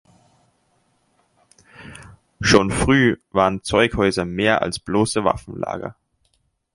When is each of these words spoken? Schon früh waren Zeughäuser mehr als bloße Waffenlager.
Schon 2.39 2.71
früh 2.71 3.17
waren 3.29 3.61
Zeughäuser 3.61 4.25
mehr 4.25 4.63
als 4.63 4.79
bloße 4.79 5.23
Waffenlager. 5.25 5.95